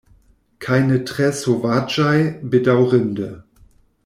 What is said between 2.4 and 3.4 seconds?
bedaŭrinde.